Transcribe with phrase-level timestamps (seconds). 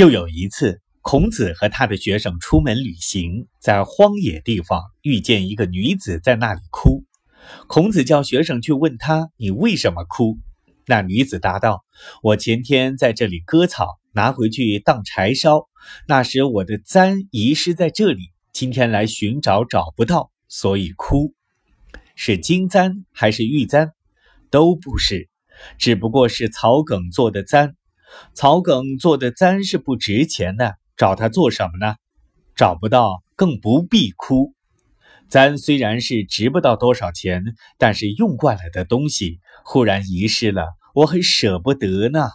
[0.00, 7.04] 又有一次，孔子和他的学生出门旅行，在荒野地方遇见一个女子在那里哭。
[7.66, 10.38] 孔子叫学生去问她：“你为什么哭？”
[10.88, 11.84] 那女子答道
[12.24, 15.68] ：“我前天在这里割草，拿回去当柴烧，
[16.08, 21.34] 那时我的簪遗失在这里，今天来寻找找不到，所以哭。
[22.14, 23.90] 是金簪还是玉簪？
[24.50, 25.28] 都不是，
[25.76, 27.74] 只不过是草梗做的簪。
[28.34, 31.94] 草梗做的簪是不值钱的，找它做什么呢？
[32.56, 34.54] 找不到，更不必哭。
[35.28, 37.44] 簪虽然是值不到多少钱，
[37.78, 42.30] 但是用惯了的东西忽然遗失了。”我很舍不得呢。